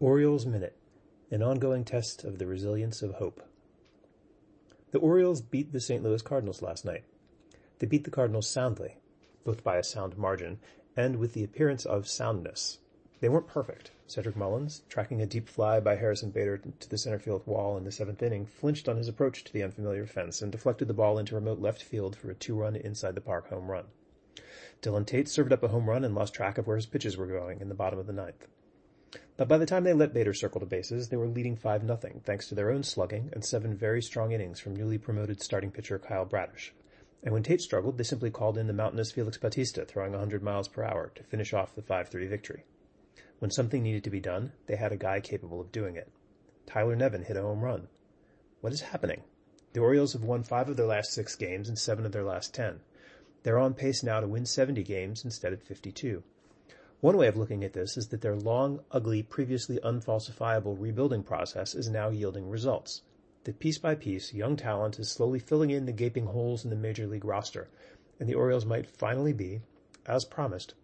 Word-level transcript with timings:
Orioles 0.00 0.46
Minute, 0.46 0.76
an 1.28 1.42
ongoing 1.42 1.84
test 1.84 2.22
of 2.22 2.38
the 2.38 2.46
resilience 2.46 3.02
of 3.02 3.14
hope. 3.14 3.42
The 4.92 5.00
Orioles 5.00 5.40
beat 5.40 5.72
the 5.72 5.80
St. 5.80 6.04
Louis 6.04 6.22
Cardinals 6.22 6.62
last 6.62 6.84
night. 6.84 7.02
They 7.80 7.88
beat 7.88 8.04
the 8.04 8.10
Cardinals 8.12 8.48
soundly, 8.48 8.98
both 9.42 9.64
by 9.64 9.76
a 9.76 9.82
sound 9.82 10.16
margin 10.16 10.60
and 10.96 11.16
with 11.16 11.32
the 11.32 11.42
appearance 11.42 11.84
of 11.84 12.06
soundness. 12.06 12.78
They 13.18 13.28
weren't 13.28 13.48
perfect. 13.48 13.90
Cedric 14.06 14.36
Mullins, 14.36 14.84
tracking 14.88 15.20
a 15.20 15.26
deep 15.26 15.48
fly 15.48 15.80
by 15.80 15.96
Harrison 15.96 16.30
Bader 16.30 16.58
to 16.58 16.88
the 16.88 16.96
center 16.96 17.18
field 17.18 17.44
wall 17.44 17.76
in 17.76 17.82
the 17.82 17.90
seventh 17.90 18.22
inning, 18.22 18.46
flinched 18.46 18.88
on 18.88 18.98
his 18.98 19.08
approach 19.08 19.42
to 19.42 19.52
the 19.52 19.64
unfamiliar 19.64 20.06
fence 20.06 20.40
and 20.40 20.52
deflected 20.52 20.86
the 20.86 20.94
ball 20.94 21.18
into 21.18 21.34
remote 21.34 21.58
left 21.58 21.82
field 21.82 22.14
for 22.14 22.30
a 22.30 22.36
two-run 22.36 22.76
inside 22.76 23.16
the 23.16 23.20
park 23.20 23.48
home 23.48 23.68
run. 23.68 23.86
Dylan 24.80 25.06
Tate 25.06 25.28
served 25.28 25.52
up 25.52 25.64
a 25.64 25.68
home 25.68 25.90
run 25.90 26.04
and 26.04 26.14
lost 26.14 26.34
track 26.34 26.56
of 26.56 26.68
where 26.68 26.76
his 26.76 26.86
pitches 26.86 27.16
were 27.16 27.26
going 27.26 27.60
in 27.60 27.68
the 27.68 27.74
bottom 27.74 27.98
of 27.98 28.06
the 28.06 28.12
ninth. 28.12 28.46
But 29.36 29.48
by 29.48 29.58
the 29.58 29.66
time 29.66 29.84
they 29.84 29.92
let 29.92 30.12
Bader 30.12 30.34
circle 30.34 30.60
the 30.60 30.66
bases, 30.66 31.08
they 31.08 31.16
were 31.16 31.28
leading 31.28 31.56
5 31.56 31.82
0 31.82 31.98
thanks 32.24 32.48
to 32.48 32.54
their 32.54 32.70
own 32.70 32.82
slugging 32.82 33.30
and 33.32 33.44
seven 33.44 33.74
very 33.74 34.02
strong 34.02 34.32
innings 34.32 34.60
from 34.60 34.76
newly 34.76 34.98
promoted 34.98 35.40
starting 35.40 35.70
pitcher 35.70 35.98
Kyle 35.98 36.24
Bradish. 36.24 36.74
And 37.22 37.32
when 37.32 37.42
Tate 37.42 37.60
struggled, 37.60 37.98
they 37.98 38.04
simply 38.04 38.30
called 38.30 38.58
in 38.58 38.66
the 38.66 38.72
mountainous 38.72 39.12
Felix 39.12 39.38
Bautista 39.38 39.84
throwing 39.84 40.12
100 40.12 40.42
miles 40.42 40.68
per 40.68 40.84
hour 40.84 41.10
to 41.14 41.22
finish 41.22 41.52
off 41.54 41.74
the 41.74 41.82
5-3 41.82 42.28
victory. 42.28 42.64
When 43.38 43.50
something 43.50 43.82
needed 43.82 44.04
to 44.04 44.10
be 44.10 44.20
done, 44.20 44.52
they 44.66 44.76
had 44.76 44.92
a 44.92 44.96
guy 44.96 45.20
capable 45.20 45.60
of 45.60 45.72
doing 45.72 45.96
it. 45.96 46.10
Tyler 46.66 46.96
Nevin 46.96 47.22
hit 47.22 47.36
a 47.36 47.42
home 47.42 47.60
run. 47.60 47.88
What 48.60 48.72
is 48.72 48.82
happening? 48.82 49.22
The 49.72 49.80
Orioles 49.80 50.12
have 50.12 50.24
won 50.24 50.42
five 50.42 50.68
of 50.68 50.76
their 50.76 50.86
last 50.86 51.12
six 51.12 51.36
games 51.36 51.68
and 51.68 51.78
seven 51.78 52.04
of 52.04 52.12
their 52.12 52.24
last 52.24 52.52
ten. 52.52 52.80
They're 53.42 53.58
on 53.58 53.74
pace 53.74 54.02
now 54.02 54.20
to 54.20 54.26
win 54.26 54.44
70 54.44 54.82
games 54.82 55.24
instead 55.24 55.52
of 55.52 55.62
52. 55.62 56.22
One 57.00 57.16
way 57.16 57.28
of 57.28 57.36
looking 57.36 57.62
at 57.62 57.74
this 57.74 57.96
is 57.96 58.08
that 58.08 58.22
their 58.22 58.34
long, 58.34 58.80
ugly, 58.90 59.22
previously 59.22 59.78
unfalsifiable 59.84 60.76
rebuilding 60.76 61.22
process 61.22 61.76
is 61.76 61.88
now 61.88 62.08
yielding 62.08 62.50
results. 62.50 63.02
That 63.44 63.60
piece 63.60 63.78
by 63.78 63.94
piece, 63.94 64.34
young 64.34 64.56
talent 64.56 64.98
is 64.98 65.08
slowly 65.08 65.38
filling 65.38 65.70
in 65.70 65.86
the 65.86 65.92
gaping 65.92 66.26
holes 66.26 66.64
in 66.64 66.70
the 66.70 66.76
major 66.76 67.06
league 67.06 67.24
roster, 67.24 67.68
and 68.18 68.28
the 68.28 68.34
Orioles 68.34 68.66
might 68.66 68.88
finally 68.88 69.32
be, 69.32 69.60
as 70.06 70.24
promised, 70.24 70.74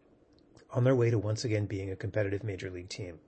on 0.70 0.85
their 0.85 0.95
way 0.95 1.11
to 1.11 1.19
once 1.19 1.45
again 1.45 1.67
being 1.67 1.91
a 1.91 1.97
competitive 1.97 2.45
major 2.45 2.70
league 2.70 2.89
team. 2.89 3.19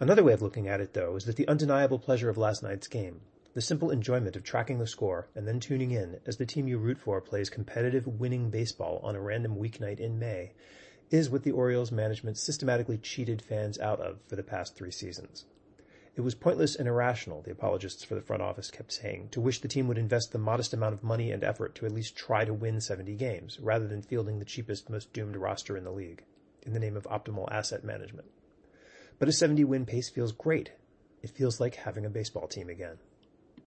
Another 0.00 0.24
way 0.24 0.32
of 0.32 0.40
looking 0.40 0.68
at 0.68 0.80
it, 0.80 0.94
though, 0.94 1.16
is 1.16 1.26
that 1.26 1.36
the 1.36 1.46
undeniable 1.46 1.98
pleasure 1.98 2.30
of 2.30 2.38
last 2.38 2.62
night's 2.62 2.88
game, 2.88 3.20
the 3.52 3.60
simple 3.60 3.90
enjoyment 3.90 4.34
of 4.34 4.42
tracking 4.42 4.78
the 4.78 4.86
score 4.86 5.28
and 5.34 5.46
then 5.46 5.60
tuning 5.60 5.90
in 5.90 6.20
as 6.24 6.38
the 6.38 6.46
team 6.46 6.66
you 6.66 6.78
root 6.78 6.96
for 6.96 7.20
plays 7.20 7.50
competitive 7.50 8.06
winning 8.06 8.48
baseball 8.48 8.98
on 9.02 9.14
a 9.14 9.20
random 9.20 9.56
weeknight 9.56 10.00
in 10.00 10.18
May, 10.18 10.52
is 11.12 11.28
what 11.28 11.42
the 11.42 11.52
Orioles 11.52 11.92
management 11.92 12.38
systematically 12.38 12.96
cheated 12.96 13.42
fans 13.42 13.78
out 13.78 14.00
of 14.00 14.18
for 14.26 14.36
the 14.36 14.42
past 14.42 14.74
three 14.74 14.90
seasons. 14.90 15.44
It 16.14 16.22
was 16.22 16.34
pointless 16.34 16.74
and 16.74 16.88
irrational, 16.88 17.42
the 17.42 17.52
apologists 17.52 18.04
for 18.04 18.14
the 18.14 18.22
front 18.22 18.42
office 18.42 18.70
kept 18.70 18.92
saying, 18.92 19.28
to 19.30 19.40
wish 19.40 19.60
the 19.60 19.68
team 19.68 19.88
would 19.88 19.98
invest 19.98 20.32
the 20.32 20.38
modest 20.38 20.74
amount 20.74 20.94
of 20.94 21.02
money 21.02 21.30
and 21.30 21.44
effort 21.44 21.74
to 21.76 21.86
at 21.86 21.92
least 21.92 22.16
try 22.16 22.44
to 22.44 22.52
win 22.52 22.80
70 22.80 23.14
games, 23.16 23.58
rather 23.60 23.86
than 23.86 24.02
fielding 24.02 24.38
the 24.38 24.44
cheapest, 24.44 24.90
most 24.90 25.12
doomed 25.12 25.36
roster 25.36 25.76
in 25.76 25.84
the 25.84 25.90
league, 25.90 26.24
in 26.62 26.72
the 26.72 26.80
name 26.80 26.96
of 26.96 27.04
optimal 27.04 27.50
asset 27.50 27.84
management. 27.84 28.28
But 29.18 29.28
a 29.28 29.32
70 29.32 29.64
win 29.64 29.86
pace 29.86 30.10
feels 30.10 30.32
great. 30.32 30.72
It 31.22 31.30
feels 31.30 31.60
like 31.60 31.76
having 31.76 32.04
a 32.04 32.10
baseball 32.10 32.48
team 32.48 32.68
again. 32.68 32.98